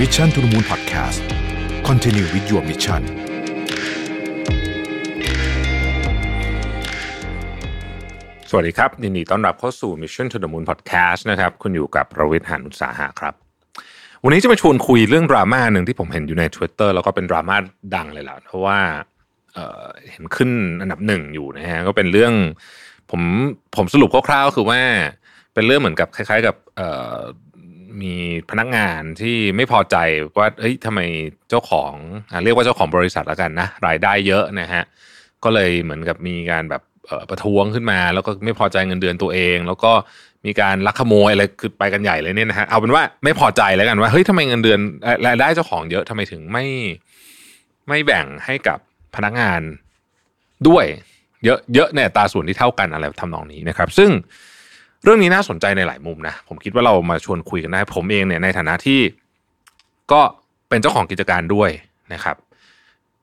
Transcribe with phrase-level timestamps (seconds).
[0.00, 1.20] Mission to the Moon Podcast
[1.88, 3.02] Continue with your mission
[8.50, 13.34] สวัสดีครับยินดีต้อนรับเข้าสู่ Mission to the Moon Podcast นะครับ คุณอยู่กับประวิทย์หานุสาหะครับ
[14.24, 17.56] วันนี้จะมาชวนคุยเรื่องดราม่าหนึ่งที่ผมเห็นอยู่ใน Twitter แล้วก็เป็นดราม่า
[17.94, 18.78] ดังเลยล่ะเพราะว่า
[19.54, 20.50] เเห็นขึ้น
[20.80, 22.32] อันดับหนึ่งอยู่นะฮะก็เป็นเรื่อง
[23.10, 23.22] ผม
[23.76, 24.80] ผมสรุปคร่าวๆคือว่า
[25.54, 26.56] เป็นเรื่องเหมือนกับคล้าย ๆ กับ
[28.02, 28.14] มี
[28.50, 29.96] พนักงานที่ไม่พอใจ
[30.38, 31.00] ว่าเฮ้ยทำไม
[31.50, 31.92] เจ้าของ
[32.30, 34.82] อเรียกว่าเจ้าของบริษัทแล้วกันนะรายได้เยอะนะฮะ
[35.44, 36.82] ก็เลยเหมือนกับมีการแบบ
[37.30, 39.92] ประท้วงขึ้นมา แล้วก็ไม่พอใจเงินเดือนตัวเอง แล้วก็
[40.46, 44.80] มีการลักขโมยอะไรคือไปกันใหญ่เลยเนี่ยนะฮะเอาเป็นว่าไม่พอใจแล้วกันว่าเฮ้ยทำไมเงินเดือน
[45.26, 46.64] รายได้เจ้าของเยอะทำไมถึงไม่
[47.88, 48.78] ไม่แบ่งให้กับ
[49.14, 49.60] พนักงาน
[50.68, 50.84] ด้วย
[51.44, 54.10] เยอะเยอะในตาส่วนที่เท่ากันอะไรทำนองนี้นะครับ ซึ่ง
[55.04, 59.00] เรื่องนี้น่าสนใจในหลายมุมนะผมคิดว่าเรามาชวนคุยกันได้ผมเองเนี่ยในฐานะที่
[60.12, 60.20] ก็
[60.68, 61.70] เป็นเจ้าของกิจการด้วย
[62.12, 62.36] นะครับ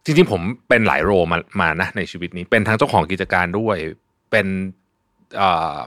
[0.05, 3.77] จริงๆผมเป็นหลายโรมามานะในชีวิตนี้เป็นทั้งเจ้าของกิจการด้วย
[4.31, 4.47] เป็น
[5.37, 5.77] เอ่อ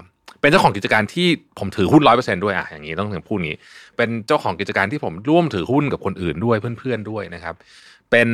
[0.40, 3.54] เป็นเจ้าของกิจการที่ผมถือหุ้นร้อยเปอร์เซ็นด้วยอะอย่างนี้ต้องถึงพูดนี้
[3.96, 7.54] เป็นเจ้าของกิจการที่ผมร่วมถือหุ้นกับคนอื่นด้วยเพื่อนๆด้วยนะครับ
[8.10, 8.28] เป็น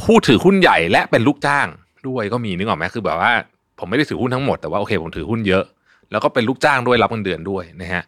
[0.00, 1.66] ผู้ถือหุ้นใหญ่และเป็นลูกจ้าง
[2.08, 3.32] ด้วยก็มีนึกออกไหมคือแบบว่า
[3.78, 5.64] ผมไม่ได้ถือหุ้นทั้งหมดแต่ว่าโอเคผมถือหุ้นเยอะ
[6.10, 8.02] แล้วก็เป็นลูกจ้างด้วยรับเงินเดือนด้วยนะฮะ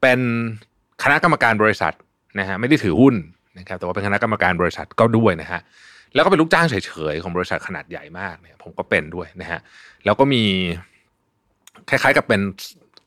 [0.00, 0.18] เป็น
[1.02, 1.92] คณะกรรมการบริษัท
[2.38, 3.14] นะฮะไม่ได้ถือหุ้น
[3.58, 5.60] นะครับแต่ว่าเป็นคณะกรรมการบริษัทก็ด้วยนะฮะ
[6.14, 6.74] แล้วก็เป็นลูกจ้างเฉ
[7.12, 9.60] ยๆของบริษัทขนาดใหญ่มากเนี่ยผมก็เป็นด้วยนะฮะ
[10.04, 10.42] แล้วก็มี
[11.88, 12.40] คล้ายๆกับเป็น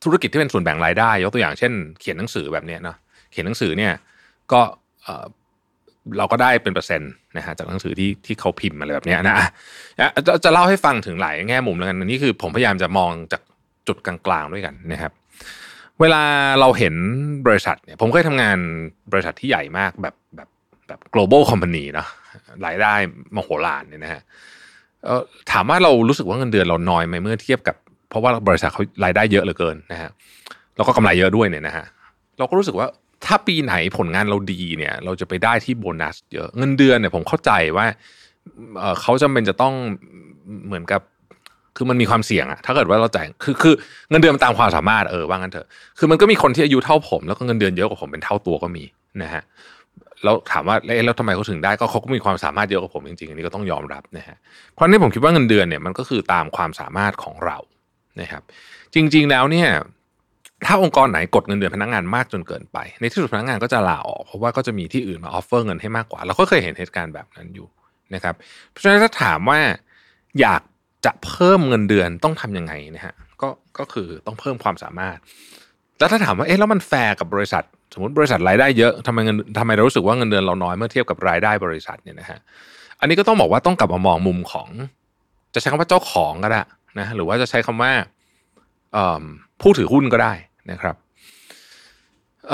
[0.04, 2.96] ธุรกิจที่เป็นส่วนแบ่งรายได้ ยกตัวอย่างเช่น เขียนหนังสือแบบเนี้ยเนาะ
[3.30, 3.92] เขียนหนังสือเนี่ย
[4.52, 4.60] ก็
[5.02, 5.26] เอ่อ
[6.18, 13.42] เราก็ได้เป็นเปอร์เซ็นต์นะฮะจากหนังสือที่ที่เขาพิมพ์อะไรแบบเนี้ยนะอะจะจะเล่าให้ฟังถึงหลายแง่มุมแล้วกันนนี้คือผมพยายามจะมองจาก
[13.88, 15.12] จุดกลางๆด้วยกันนะครับ
[16.00, 16.22] เวลา
[16.60, 16.94] เราเห็น
[17.46, 18.56] บริษัทเนี่ยผมเคยทำงาน
[19.12, 20.48] บริษัทที่ใหญ่มากแบบแบบ
[20.88, 22.06] แบบ global company เนะ
[22.66, 22.94] รายได้
[23.36, 24.22] มโหฬารเนี่ยนะฮะ
[25.50, 27.76] ถามว่าเรารู้สึกว่าเงินเดือนเราน้อยไหมเมื่อเทียบกับ
[28.10, 30.10] เพราะว่าบริษัทเขารายได้เยอะเหลือเกินนะฮะ
[30.76, 31.84] แล้วก็กำไรเยอะด้วยเนี่ยนะฮะ
[32.38, 32.86] เราก็รู้สึกว่า
[33.26, 37.86] ถ้าปีไหนผลงานเราดีเนี่ย เราจะไปได้ที่โบนัสเยอะเงินเดือนเนี่ยผมเข้าใจว่า
[38.78, 39.74] เอ่อเขาจำเป็นจะต้อง
[40.66, 41.00] เหมือนกับ
[41.76, 43.74] คือมันมีความเสี่ยงอะถ้าเกิดว่าเราจ่ายคือคือ
[44.10, 45.66] เงินเดือนมันตามความสามารถเออว่างั้นเถอะ
[45.98, 48.84] คือมันก็มีคนที่อายุเท่าผม แล้วก็เงินเดือนเยอะกว่าผมเป็นเท่าตัวก็มี
[49.22, 49.42] นะฮะ
[50.24, 54.36] แล้วถามว่าแล้วทำไมเขาถึงได้ก็เขาก็มีความสามารถเยอะกว่าผมจริงๆอันนี้ก็ต้องยอมรับนะฮะ
[54.74, 57.58] เพราะนี่ผมคิดว่าเงินเดือนเนี่ยมันก็คือตามความสามารถของเรา
[58.20, 58.42] นะครับ
[58.94, 59.68] จริง ๆแล้วเนี่ย
[60.66, 67.68] ถ้าองค์กรไหนกดเงินเดือนพนักงานมากจนเกินไป ในที่สุดพนักงานก็จะลาออกเพราะว่าก็จะมีที่อื่นมา offer เงินให้มากกว่าเราก็เคยเห็นเหตุการณ์แบบนั้นอยู่
[68.14, 68.34] นะครับ
[68.70, 69.60] เพราะฉะนั้นถ้าถามว่า
[70.40, 70.62] อยาก
[71.04, 73.48] จะเพิ่มเงินเดือนต้องทำยังไงนะฮะก็
[73.78, 75.18] ก็คือต้องเพิ่มความสามารถ
[75.98, 77.64] แล้วถ้าถามว่าเอ๊ะแล้วมันแฟร์กับบริษัท
[77.94, 82.38] สมมติบริษัทรายได้เยอะทำไมเงินทำไมเรารู้สึกว่าเงินเดือนเราน้อยเมื่อเทียบกับรายได้บริษัทเนี่ยนะฮะ
[83.00, 84.68] อันนี้ก็ต้องบอกว่าต้องกลับมามองมุมของ
[85.54, 86.62] จะใช้คำว่าเจ้าของก็ได้
[86.98, 87.92] นะหรือว่าจะใช้คำว่า
[89.60, 90.32] ผู้ถือหุ้นก็ได้
[90.70, 90.96] นะครับ
[92.48, 92.52] เ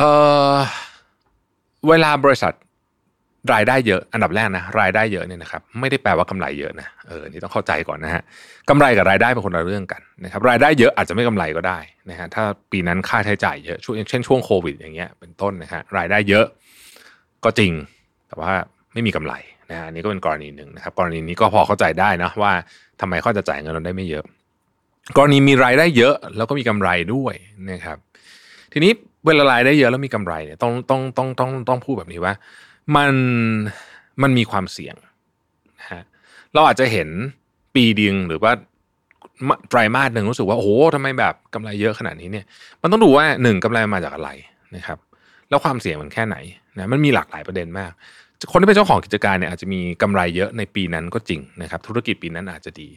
[1.88, 2.52] เวลาบริษัท
[3.52, 8.22] รายได้เยอะอันดับแรกนะรายได้เยอะเนี่ยนะครับไม่ได้แปลว่ากำไรเยอะนะเออนี่ต้องเข้าใจก่อนนะฮะ
[8.68, 11.78] กำไรกับรายได้เป็นคนละเรื่องกันนะครับรายได้เยอะอาจจะไม่กำไรก็ได้
[12.10, 12.42] นะฮะถ้า
[12.72, 16.46] ปีนั้นค่าใช้จ่ายเยอะช่วงเช่นช่วงโควิดอย่างเงี้ยเป็นต้นนะฮะรายได้เยอะ
[17.44, 17.72] ก็จริง
[18.28, 18.52] แต่ว่า
[18.92, 19.34] ไม่มีกำไร
[19.70, 22.52] นะฮะอันนี้ก็เป็นกรณีหนึ่งนะครับกรณีนี้ก็พอเข้าใจได้นะว่า
[23.00, 24.24] ทำไมเขาจะจ่ายเงินเราได้ไม่เยอะ
[25.16, 27.34] กรณีมีรายได้เยอะแล้วก็มีกำไรด้วย
[27.70, 27.98] นะครับ
[28.72, 28.92] ทีนี้
[29.26, 32.34] เวลารายได้เยอะแล้วมีกำไรเนี่ยต้องต้องต้องต้องต้องพูดแบบนี้ว่า
[32.96, 33.12] มัน
[34.22, 34.96] มันมีความเสี่ยง
[35.80, 36.02] นะฮะ
[36.54, 37.08] เราอาจจะเห็น
[37.74, 38.52] ปีเดียงหรือว่า
[39.68, 42.44] ไตรมาสหนึ่งรู้สึกว่าโอ้โหทำไมแบบกำไรเยอะขนาดนี้เนี่ย
[42.82, 44.30] มันต้องดูว่าหนึ่งกำไรมาจากอะไร
[44.76, 44.98] นะครับ
[45.48, 46.36] แล้วความเสี่ยงมันแค่ไหน
[46.78, 47.92] นะมันมีหลากหลายประเด็นมาก
[48.52, 52.88] คนที่เป็นเจ้าของกิจการเนี่ยอาจจะมีกำไรเยอะในปีนั้นก็จริงนะครับ ธุรกิจปีนั้นอาจจะดี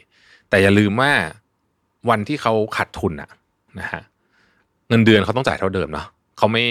[0.50, 1.12] แต่อย่าลืมว่า
[2.10, 3.30] วันที่เขาขาดทุนอะ
[3.80, 4.02] นะฮะ
[4.90, 6.08] เงินเดือนเขาต้องจ่ายเท่าเดิมเนาะ
[6.42, 6.66] เขาไม่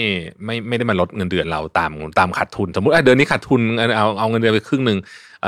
[0.45, 3.61] ไม่ไม่ได้มาลดเงินเดือนเราตามตามขาดทุน สมมติเดือนนี้ขาดทุน
[3.97, 4.97] เอาเอาเงินเดือนไปครึ่งหนึ่ง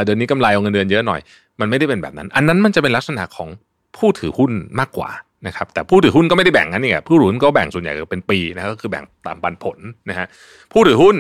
[0.06, 1.20] เดือนนี้กำไรเอาเงินเดือนเยอะหน่อย
[1.60, 3.50] มันไม่ได้เป็นแบบนั้น อันนั้นมันจะเป็นลักษณะของ
[3.98, 5.10] ผู้ถือหุ้นมากกว่า
[5.48, 9.78] นะครับแต่ผู้ถือหุ้นก็ไม่ได้แบ่งกันนี่ไงผู้ถือหุ้นก็แบ่งส่วนใหญ่ก็เป็นปีนะก็คือแบ่งตามปันผล
[10.10, 10.28] นะฮะ
[10.74, 11.16] ผู้ถือหุ้น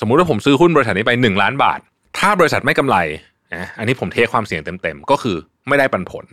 [0.00, 1.78] สมมุติว่าผมซื้อหุ้นบริษัทนี้ไปหนึ่งล้านบาท
[2.18, 2.96] ถ้าบริษัทไม่กำไร
[3.54, 5.36] นะอันนี้ผมเทความเสี่ยงเต็มๆก็คือ
[5.68, 6.24] ไม่ได้ปันผล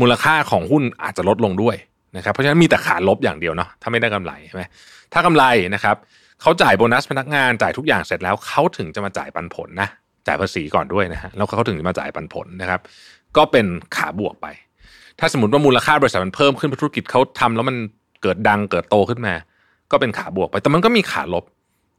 [0.00, 1.76] มูลค่าของหุ้นอาจจะลดลงด้วย
[2.16, 4.62] นะครับเพราะฉะนั้นมีแต่ขาลบอย่างเดียวเนาะถ้าไม่ได้กำไรใช่ไหม
[5.12, 5.44] ถ้ากำไร
[5.74, 5.96] นะครับ
[6.42, 9.88] เขาจ่ายโบนัสพนักงานจ่ายทุกอย่างเสร็จแล้วเขาถึงจะมาจ่ายปันผลนะ
[10.26, 12.80] จ่ายภาษีก่อนด้วยนะฮะแล้วเขาถึงจะมาจ่ายปันผลนะครับ
[13.36, 13.66] ก็เป็น
[13.96, 14.46] ขาบวกไป
[15.18, 17.76] ถ้าสมมติว่ามูลค่าบริษัทมันเพิ่มขึ้นธุรกิจเขาทำแล้วมัน
[18.22, 19.34] เกิดดังเกิดโตขึ้นมา
[19.90, 21.44] ก็เป็นขาบวกไป แต่มันก็มีขาลบ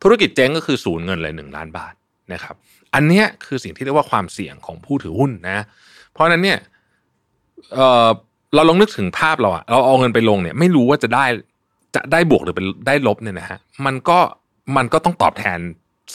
[0.03, 1.93] ธุรกิจเจ๊งก็คือศูนย์เงินเลยหนึ่งล้านบาท
[2.33, 2.55] นะครับ
[2.93, 5.59] อันนี้คือสิ่งที่เรียกว่าความเสี่ยงของผู้ถือหุ้นนะ
[6.11, 6.59] เพราะฉะนั้นเนี่ย
[8.55, 11.25] เราลองนึกถึงภาพเราอะเราเอาเงินไปลงเนี่ย ไม่รู้ว่าจะได้
[11.95, 14.19] จะได้บวกหรือเป็นได้ลบเนี่ยนะฮะมันก็
[14.77, 15.59] มันก็ต้องตอบแทน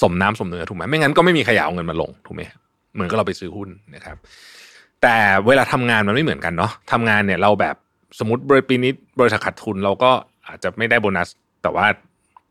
[0.02, 2.42] สมน้ำสมเนื้อถูกไหมไม่งั้นก็ไม่มีใครอยาเอาเงินมาลงถูกไหม
[2.94, 4.16] เหมือนก็เราไปซื้อหุ้นนะครับ
[5.02, 5.16] แต่
[5.46, 7.76] เวลาทำงานมันไม่เหมือนกันเนาะทำงานเนี่ยเราแบบ
[8.19, 10.10] สมมติบริปีนี้บริษัทขาดทุนเราก็
[10.48, 11.28] อาจจะไม่ได้โบนัส
[11.62, 11.86] แต่ว่า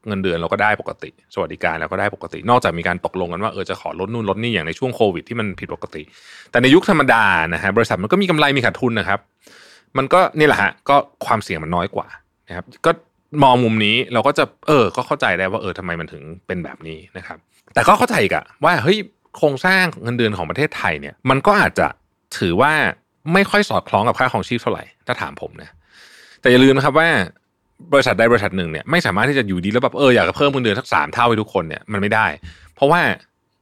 [0.07, 6.03] เงินเดือนเราก็ได้ปกติ สวัสดิการเราก็ได้ปกติ นอกจากมีการตกลงกันว่าเออจะขอลดนู่นลดนี่อย่างในช่วงโควิดที่มันผิดปกติ
[6.51, 9.19] แต่ในยุคธรรมดานะฮะบริษัทมันก็มีกำไรมีขาดทุนนะครับ
[9.97, 10.95] มันก็นี่แหละฮะก็
[11.25, 12.07] ความเสี่ยงมันน้อยกว่า
[12.47, 12.91] นะครับ ก็
[13.43, 17.37] มองมุมนี้เราก็จะเออก็เข้าใจได้ว่าเออทำไมมันถึงเป็นแบบนี้นะครับ
[17.73, 18.97] แต่ก็เข้าใจอีกอะว่าเฮ้ย
[19.37, 21.87] โครงสร้างเงินเดือนของประเทศไทยเนี่ย มันก็อาจจะ
[22.37, 22.73] ถือว่า
[23.33, 25.69] ไม่ค่อยสอดคล้องกับค่าครองชีพเท่าไหร่ถ้าถามผมนะ
[26.41, 27.09] แต่อย่าลืมนะครับว่า
[27.93, 32.27] บริษัทใดบริษัทหนึ่งเนี่ยไม่สามารถที่จะอยู่ดีๆแล้วแบบเอออยากจะเพิ่มเงินเดือนสักสามเท่าให้ทุกคนเนี่ยมันไม่ได้
[32.75, 33.01] เพราะว่า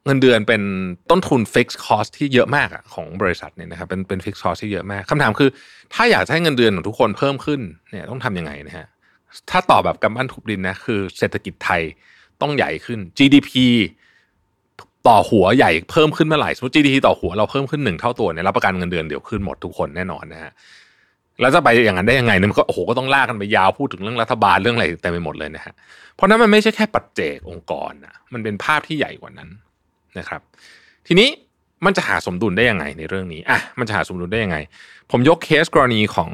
[0.06, 0.62] เงินเดือนเป็น
[1.10, 5.50] ต้นทุน fixed cost ที่เยอะมากอะของบริษัทเนี่ยนะครับเป็นเป็น fixed cost ที่เยอะมากคำถามคือ
[5.94, 7.60] ถ้าอยากให้เงินเดือนของทุกคนเพิ่มขึ้น
[7.92, 8.88] เนี่ยต้องทํำยังไงนะฮะ
[9.50, 11.82] ถ้าตอบแบบกำบั้นทุบดินนะคือเศรษฐกิจไทย
[12.42, 13.52] ต้องใหญ่ขึ้น GDP
[15.08, 20.52] ต่อหัวใหญ่เพิ่มขึ้นเมื่อไหร่สมมติ GDP ต่อหัวเราเพิ่มขึ้นหนึ่งเท่าตัวเนี่ยรับประกันเงินเดือนเดี๋ยวขึ้นหมดทุกคนแน่นอนนะฮะ
[21.42, 25.74] แล้วจะไปอย่างนั้นได้ยังไงเนี่ยมันก็โอ้โหก็ต้องลากกันไปยาวพูดถึงเรื่องรัฐบาลเรื่องอะไรเต็มไปหมดเลยนะฮะ
[26.16, 29.50] เพราะนั้นมันไม่ใช่แค่ปัจเจกองค์กรนะมันเป็นภาพที่ใหญ่กว่านั้น
[30.20, 30.42] นะครับ
[31.08, 31.30] ทีนี้
[31.86, 34.58] มันจะหาสมดุลได้ยังไงในเรื่องนี้อะมันจะหาสมดุลได้ยังไง
[35.12, 36.32] ผมยกเคสกรณีของ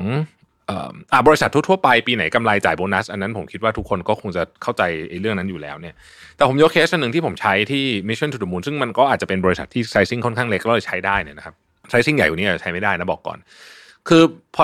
[1.12, 4.83] อ่าบริษัททั่วๆไปปีไหนกำไรจ่ายโบนัส อันนั้นผมคิดว่าทุกคนก็คงจะเข้าใจ
[5.21, 5.95] เรื่องนั้นอยู่แล้วเนี่ย
[6.35, 11.56] แต่ผมยกเคสหนึ่งที่ผมใช้ที่ Mission to the Moon ซึ่งมันก็อาจจะเป็นบริษัทที่ไซซิ่งค่อนข้างเล็กก็เลยใช้ได้เนี่ยนะครับ
[11.89, 13.38] ไซซิ่งใหญ่กว่านี้ใช้ไม่ได้นะบอกก่อน
[14.07, 14.23] คือ
[14.56, 14.63] พอ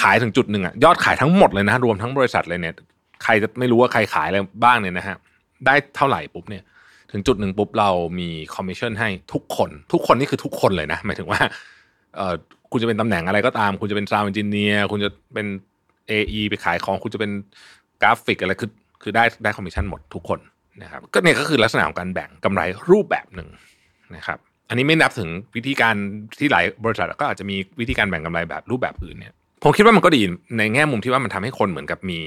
[0.00, 2.74] ขายถึงจุดหนึ่งอะยอดขายทั้งหมดเลยนะรวมทั้งบริษัทเลยเนี่ย
[3.24, 5.16] ใครจะไม่รู้ว่าใครขายอะไรบ้างเนี่ยนะฮะ
[5.66, 6.62] ได้เท่าไหร่ปุ๊บเนี่ย
[7.14, 11.40] ถึงจุดหนึ่งปุ๊บเรามีคอมมิชชั่นให้ทุกคน ทุกคนนี่คือทุกคนเลยนะ หมายถึงว่า
[12.16, 12.34] เออ
[12.70, 15.46] คุณจะเป็นตำแหน่งอะไรก็ตาม คุณจะเป็น sound engineer คุณจะเป็น
[16.10, 17.30] AE ไปขายของคุณจะเป็น
[18.02, 18.70] กราฟิกอะไรคือ
[19.02, 20.38] คือได้ได้คอมมิชชั่นหมดทุกคน
[20.82, 23.48] นะครับก็เนี่ยก็คือลักษณะของการแบ่งกำไรรูปแบบหนึ่ง
[24.16, 24.38] นะครับ
[24.68, 25.94] อันนี้ไม่นับถึงวิธีการ
[26.38, 29.32] ที่หลายบริษัทก็อาจจะมีวิธีการแบ่งกำไรแบบรูปแบบอื่นเนี่ย
[29.62, 30.22] ผมคิดว่ามันก็ดี
[30.58, 32.20] ในแง่มุมที่ว่ามันทำให้คนเหมือนกับมี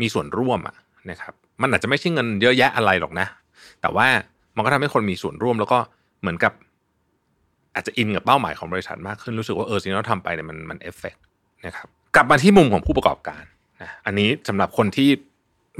[0.00, 0.76] มีส่วนร่วมอะ
[1.10, 3.26] นะครับ มันอาจจะไม่ใช่เงินเยอะแยะอะไรหรอกนะ
[3.86, 4.10] แต่ว่า
[4.56, 5.78] มันก็ทำให้คนมีส่วนร่วม แล้วก็
[6.20, 6.52] เหมือนกับ
[7.74, 11.14] อาจจะอินกับเป้าหมายของบริษัทมากขึ้นรู้สึกว่าเออสิ่งที่เราทำไปเนี่ยมันมันเอฟเฟก
[11.64, 13.44] นะครับกลับมาที่มุมของผู้ประกอบการ
[13.82, 15.08] นะอันนี้สำหรับคนที่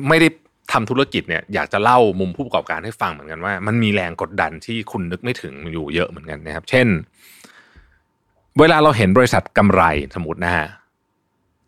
[0.09, 0.29] ไม่ได้
[0.73, 6.87] ทำธุรกิจเนี่ยอยากจะเล่ามุมผู้ประกอบการให้ฟังเหมือนกันว่า มันมีแรงกดดันที่คุณนึกไม่ถึงอยู่เยอะเหมือนกันนะครับ เช่น
[8.59, 9.83] เวลาเราเห็นบริษัทกำไร
[10.17, 10.67] สมมตินะฮะ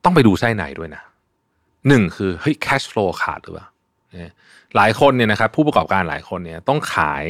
[0.05, 1.02] ต้องไปดูไส้ในด้วยนะ
[1.88, 3.67] หนึ่งคือเฮ้ย cash flow ขาดหรือเปล่า
[4.76, 7.25] หลายคนเนี่ยนะครับผู้ประกอบการหลายคนเนี่ยต้องขาย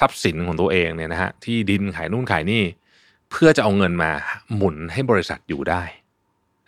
[0.00, 2.62] ทรัพย์สินของตัวเองเนี่ยนะฮะที่ดินขายนู่นขายนี่
[3.30, 4.10] เพื่อจะเอาเงินมา
[4.56, 5.82] หมุนให้บริษัทอยู่ได้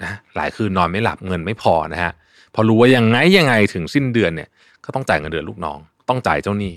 [0.03, 2.13] นะหลายคืนนอนไม่หลับเงินไม่พอนะฮะ
[2.55, 4.49] พอรู้ว่ายังไงยังไงถึงสิ้นเดือนเนี่ย
[4.85, 6.75] ก็ต้องจ่ายเงินเดือนลูกน้อง ต้องจ่ายเจ้าหนี้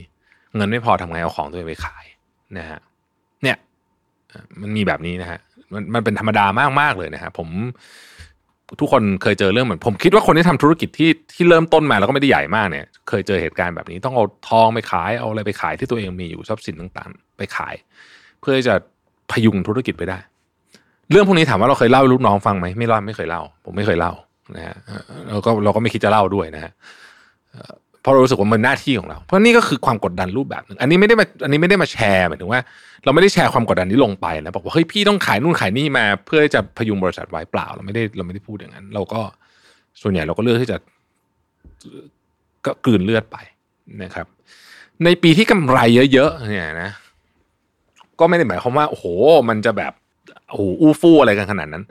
[0.55, 2.05] เงินไม่พอทำไงเอาของตัวเองไปขาย
[2.57, 2.79] นะฮะ
[3.43, 3.57] เนี่ย
[4.61, 5.39] มันมีแบบนี้นะฮะ
[5.73, 7.49] มันมันเป็นธรรมดามากมากเลยนะฮะผม
[8.81, 17.75] ทุกคนเคยเจอเรื่องเหมือนผมคิดว่าคนที่ทำธุรกิจที่ที่เริ่มต้นมาแล้วก็ไม่ได้ใหญ่มากเนี่ย เคยเจอเหตุการณ์แบบนี้ต้องเอาทองไปขายเอาอะไรไปขายที่ตัวเองมีอยู่ทรัพย์สินต่างๆ ไปขาย
[18.41, 18.75] เพื่อจะ
[19.31, 20.17] พยุงธุรกิจไปได้
[21.11, 24.13] เรื่องพวกนี้ถามว่าเราเคยเล่าให้ลูกน้องฟังไหมไม่เล่าไม่เคยเล่า ผมไม่เคยเล่า
[24.55, 24.75] นะฮะ
[25.29, 26.71] เราก็เราก็ไม่คิดจะเล่าด้วยนะฮะ
[28.07, 32.59] เพราะเรารู้สึกว่ามันหน้าที่ของเรา เพราะนี่ก็คือความกดดันรูปแบบหนึ่งอันนี้ไม่ได้มาอันนี้ไม่ได้มาแชร์หมายถึงว่า
[33.03, 39.21] เราไม่ได้แชร์ความกดดันนี้ลงไปนะบอกว่าเฮ้ยพี่ต้องขายนู่นขายนี่มา เพื่อจะพยุงบริษัทไว้เปล่า เราไม่ได้เราไม่ได้พูดอย่างนั้น เราก็
[40.01, 40.77] ส่วนใหญ่เราก็เลือกที่จะ
[42.65, 43.37] ก็กลืนเลือดไป
[44.03, 44.27] นะครับ
[45.03, 45.77] ในปีที่กำไร
[46.13, 46.91] เยอะๆเนี่ยนะ
[48.19, 49.05] ก็ไม่ได้หมายความว่าโอ้โห
[49.49, 49.93] มันจะแบบ
[50.49, 51.83] โอ้โหอู้ฟู่อะไรกันขนาดนั้น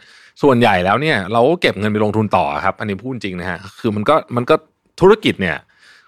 [0.43, 4.55] ส่วนใหญ่แล้วเนี่ย เราก็เก็บเงินไปลงทุนต่อครับ อันนี้พูดจริงนะฮะคือมันก็มันก็
[5.01, 5.57] ธุรกิจเนี่ย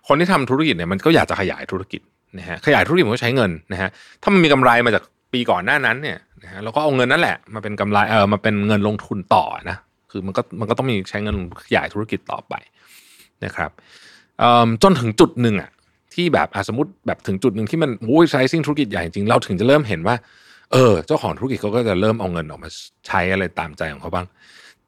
[0.09, 2.01] คนที่ทำธุรกิจเนี่ยมันก็อยากจะขยายธุรกิจ
[2.39, 3.89] นะฮะขยายธุรกิจมันก็ใช้เงินนะฮะ
[4.23, 9.77] ถ้ามันมีกำไรมาจากปีก่อนหน้านั้นเนี่ยนะฮะเราก็เอาเงินนั่นแหละมาเป็นกำไรเออมาเป็นเงินลงทุนต่อนะ
[10.11, 12.55] คือมันก็มันก็ต้องมีใช้เงินขยายธุรกิจต่อไป
[13.45, 13.71] นะครับ
[14.83, 15.71] จนถึงจุดหนึ่งอะ
[16.15, 20.15] ที่แบบสมมติแบบถึงจุดหนึ่งที่มันโอ้ยไซซิ่งธุรกิจใหญ่จริงเราถึงจะเริ่มเห็นว่า
[20.73, 22.71] เออ เจ้าของธุรกิจเขาก็จะเริ่มเอาเงินออกมา
[23.07, 24.27] ใช้อะไรตามใจของเขาบ้าง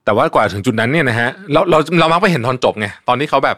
[0.05, 3.57] แต่ว่ากว่าถึงจุดนั้นเนี่ยนะฮะเราเราเรามักไปเห็นตอนจบไงตอนที่เขาแบบ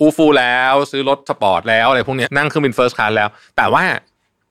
[0.00, 3.84] อู้ฟู่แล้วซื้อรถสปอร์ตแล้วอะไรพวกนี้นั่งเครื่องบิน first class แล้ว แต่ว่า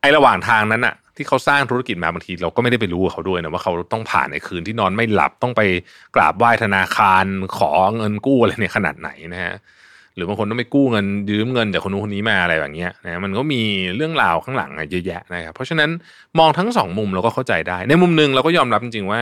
[0.02, 5.62] ไอ้ระหว่างทางนั้นอะที่เขาสร้างธุรกิจมาบางที เราก็ไม่ได้ไปรู้เขาด้วยนะว่าเขาต้องผ่านในคืนที่นอนไม่หลับต้องไป
[6.16, 7.26] กราบไหว้ธนาคาร
[7.58, 9.56] ขอเงินกู้อะไรเนี่ยขนาดไหนนะฮะ
[10.16, 13.62] หรือบางคนต้องไปกู้เงินยืมเงินจากคนนู้นคนนี้มาอะไรแบบนี้นะมันก็มี
[13.96, 15.90] เรื่องราวข้างหลังเยอะแยะนะครับเพราะฉะนั้น
[16.40, 19.22] มองทั้งสองมุมเราก็เข้าใจได้ ในมุมหนึ่งเราก็ยอมรับจริงๆว่า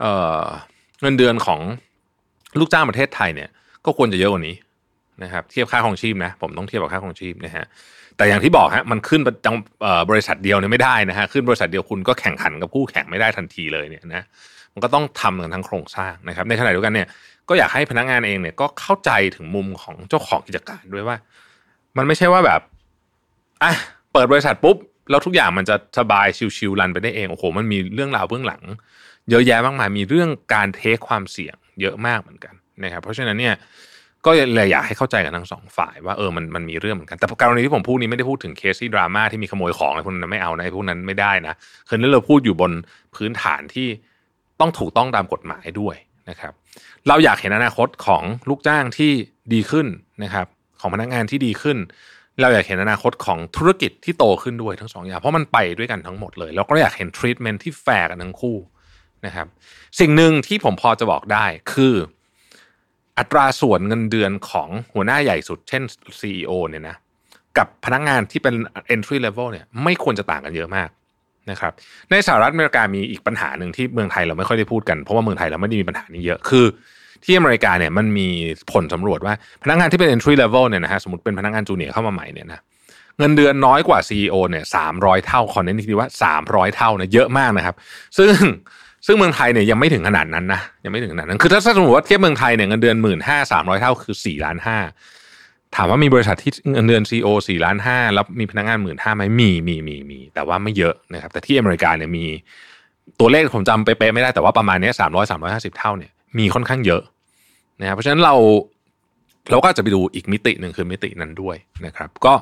[0.00, 1.60] เเงินเดือนของ
[2.58, 3.50] ลูกจ้างประเทศไทยเนี่ย
[3.84, 4.54] ก็ควรจะเยอะกว่านี้
[5.22, 7.64] นะครับเทียบค่าของชีพนะผมต้องเทียบกับค่าของชีพนะฮะ
[8.16, 9.54] แต่อย่างที่บอกฮะมันขึ้นจัง
[10.10, 14.22] บริษัทเดียวเนี่ยไม่ได้นะฮะขึ้นบริษัทเดียวคุณก็แข่งขันกับคู่แข่งไม่ได้ทันทีเลยเนี่ยนะ
[14.72, 17.06] มันก็ต้องทำกันทั้งโครงสร้างนะครับ ในขณะเดียวกันเนี่ย
[17.48, 21.16] ก็อยากให้พนักงานเองเนี่ยก็เข้าใจถึงมุมของเจ้าของกิจการด้วยว่า
[21.96, 22.60] มันไม่ใช่ว่าแบบ
[23.62, 23.72] อะ
[24.12, 24.76] เปิดบริษัทปุ๊บ
[25.10, 28.62] แล้วทุกอย่างมันจะสบายชิวๆรันไปได้เองโอ้โหมันมีเรื่องราวเบื้องหลัง
[29.30, 33.54] เยอะแยะมากมายมีเรื่องการเทคความเสี่ยง เยอะมากเหมือนกันนะครับ เพราะฉะนั้นเนี่ย
[34.24, 41.54] ก็เลยอยากให้เข้าใจกันทั้งสองฝ่ายว่าเออมันมันมีเรื่องเหมือนกันแต่กรณีที่ผมพูดนี้ไม่ได้พูดถึงเคสที่ดราม่าที่มีขโมยของอะไรพวกนั้นไม่เอานะพวกนั้นไม่ได้นะ
[41.88, 42.72] คือนี่เราพูดอยู่บน
[43.14, 43.88] พื้นฐานที่
[44.60, 45.96] ต้องถูกต้องตามกฎหมายด้วย
[46.30, 46.52] นะครับ
[47.08, 49.12] เราอยากเห็นอนาคตของลูกจ้างที่
[49.52, 49.86] ดีขึ้น
[50.24, 50.46] นะครับ
[50.80, 51.78] ของพนักงานที่ดีขึ้น
[52.40, 58.56] เราอยากเห็นอนาคตของธุรกิจที่โตขึ้นด้วยทั้งสองอย่างเพราะมันไปด้วยกันทั้งหมดเลยเราก็อยากเห็นทรีทเมนที่แฟร์กันทั้งคู่
[59.26, 59.46] นะครับ
[60.00, 61.94] สิ่งหนึ่งที่ผมพอจะบอกได้คือ
[63.18, 65.82] อัตราส่วนเงินเดือนของหัวหน้าใหญ่สุด เช่น
[66.20, 66.96] CEO เนี่ยนะ
[67.58, 68.54] กับพนักงานที่เป็น
[68.94, 70.88] entry level เนี่ยไม่ควรจะต่างกันเยอะมาก
[71.50, 71.72] นะครับ
[72.10, 76.66] ในสหรัฐอเมริกามีอีกปัญหาหนึ่งที่เมืองไทยเราไม่ค่อยได้พูดกันเพราะว่าเมืองไทยเราไม่ได้มีปัญหานี้เยอะคือ
[77.24, 78.28] ที่อเมริกาเนี่ยมันมี
[78.72, 82.60] ผลสำรวจว่าพนักงานที่เป็น entry level เนี่ยนะฮะสมมติเป็นพนักงานจูเนียร์เข้ามาใหม่เนี่ยนะ
[83.18, 87.74] เงินเดือนน้อยกว่า CEO เนี่ยสามร้อยเท่าขอเน้นทีว่าสามร้อยเท่านี่ยเยอะมากนะครับ
[88.18, 88.34] ซึ่ง
[89.10, 94.78] ซึ่งเมืองไทยเนี่ยยังไม่ถึงขนาดนั้นนะยังไม่ถึงขนาดนั้นคือถ้าสมมติว่าเทียบเมืองไทยเนี่ยเงินเดือนหมื่นห้าสามร้อยเท่าคือสี่ล้านห้า
[95.76, 102.24] ถามว่ามีบริษัทที่เงินเดือนซีโอสี่ล้านห้าแล้วมีพนักงานหมื่นห้าไหมมีมีมีมีแต่ว่าไม่เยอะนะครับ แต่ที่อเมริกาเนี่ยมี
[103.20, 107.02] ตัวเลขผมจำไปเป๊ะไม่ได้แต่ว่าประมาณนี้สามร้อยสามร้อยห้าสิบเท่าเนี่ยมีค่อนข้างเยอะ
[107.80, 108.34] นะครับเพราะฉะนั้นเรา
[109.50, 112.34] เราก็จะไปดูอีกมิติหนึ่งคือมิตินั้นด้วยนะครับ ก็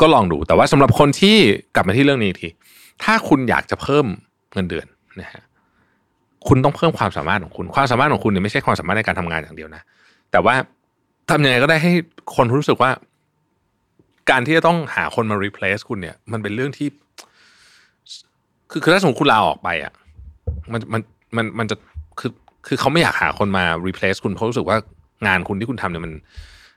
[0.00, 1.36] ก็ลองดูแต่ว่าสำหรับคนที่
[1.74, 2.48] กลับมาที่เรื่องนี้ที
[3.02, 4.06] ถ้าคุณอยากจะเพิ่ม
[4.52, 4.86] เงินเดือน
[5.20, 5.42] นะฮะ
[6.48, 9.82] คุณต้องเพิ่มความสามารถของคุณ ความสามารถของคุณเนี่ยไม่ใช่ความสามารถในการทำงานอย่างเดียวนะ
[10.32, 10.54] แต่ว่า
[11.30, 11.92] ทำยังไงก็ได้ให้
[12.36, 12.90] คนรู้สึกว่า
[14.30, 16.88] การที่จะต้องหาคนมา replace คุณเนี่ย มันเป็นเรื่องที่
[18.70, 19.92] คือคือถ้าสมมติคุณลาออกไปอะ
[20.72, 21.02] มันมัน
[21.36, 21.76] มันมันจะ
[22.20, 22.30] คือ
[22.66, 24.76] คือเขาไม่อยากหาคนมา replace คุณเพราะรู้สึกว่า
[25.26, 26.12] งานคุณที่คุณทำเนี่ยมัน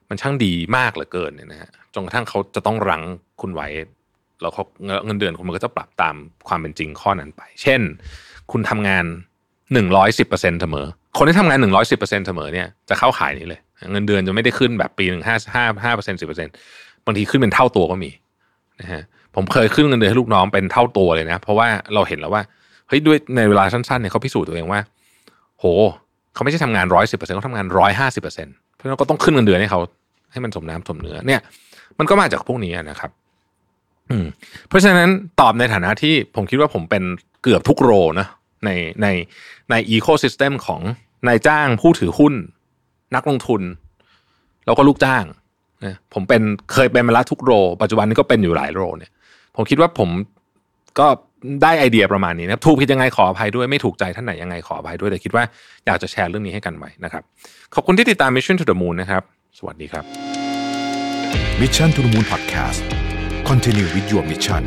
[0.09, 3.03] มันช่างดีมากเหลือเกินเนี่ยนะฮะจนกระทั่งเขาจะต้องรั้ง
[3.41, 3.67] คุณไว้
[4.41, 4.63] แล้วเขา
[5.05, 6.15] เงินเดือนคุณมันก็จะปรับตาม
[6.47, 7.81] ความเป็นจริงข้อนั้นไป เช่น
[8.51, 9.05] คุณทำงาน
[9.73, 10.85] หนึ่งร้อยสิบเปอร์เซ็นเสมอ
[11.17, 13.59] คนที่ทำงานหนึ่งร้อยสิบเปอร์เซ็นเสมอเนี่ยจะเข้าขายนี้เลย
[13.91, 16.47] เงินเดือนจะไม่ได้ขึ้นแบบปีหนึ่งห้าห้าห้าเปอร์เซ็นสิบเปอร์เซ็น
[17.05, 18.11] บางทีขึ้นเป็นเท่าตัวก็มี
[18.81, 19.03] นะฮะ
[19.35, 22.41] ผมเคยขึ้นเงินเดือนให้ลูกน้องเป็นเท่าตัวเลยนะ เพราะว่าเราเห็นแล้วว่า
[22.87, 24.79] เฮ้ยด้วยในเวลาสั้นๆเนี่ยเขาพิสูจน์ตัวเองว่า
[25.59, 25.65] โห
[26.33, 29.79] เขาไม่ใช่ทำงานร้อยสิบเปอร์เซ็นต์เขาทำงานร้อยห้าสิบเปอร์เซ็นต์เพราะฉะนั้นก็ต้องขึ้นเงินเดือนให้เขา
[30.31, 31.41] ให้มันสมน้ำสมเนื้อเนี่ย
[31.99, 33.11] มันก็มาจากพวกนี้นะครับ
[34.09, 34.25] อืม
[34.67, 35.09] เพราะฉะนั้น
[35.39, 37.03] ตอบในฐานะที่ผมคิดว่าผมเป็น
[37.43, 38.27] เกือบทุกโรนะ
[38.65, 38.69] ใน
[39.01, 39.07] ใน
[39.69, 40.81] ในอีโคซิสเต็มของ
[41.27, 42.33] นายจ้างผู้ถือหุ้น
[43.15, 43.61] นักลงทุน
[44.65, 45.23] แล้วก็ลูกจ้าง
[45.85, 46.41] นะผมเป็น
[46.73, 49.11] เคยเป็นมาแล้วทุกโร ปัจจุบันนี้ก็เป็นอยู่หลายโรเนี่ย
[49.55, 50.09] ผมคิดว่าผม
[50.99, 51.07] ก็
[51.63, 55.43] ได้ไอเดียประมาณนี้นะถูกผิดยังไงขออภัยด้วยไม่ถูกใจท่านไหนยังไงขออภัยด้วยแต่คิดว่า
[55.85, 57.23] อยากจะแชร์เรื่องนี้ให้กันไว้นะครับ
[57.73, 59.23] ขอบคุณที่ติดตาม Mission to the Moon นะครับ
[59.59, 60.03] สวัสดีครับ
[61.61, 62.81] Mission to the Moon Podcast
[63.49, 64.63] Continue with your mission